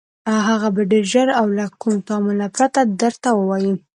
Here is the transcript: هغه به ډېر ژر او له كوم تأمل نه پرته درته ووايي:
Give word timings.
هغه 0.47 0.67
به 0.75 0.81
ډېر 0.91 1.05
ژر 1.13 1.27
او 1.39 1.45
له 1.57 1.65
كوم 1.81 1.95
تأمل 2.07 2.35
نه 2.41 2.47
پرته 2.55 2.79
درته 3.01 3.29
ووايي: 3.37 3.73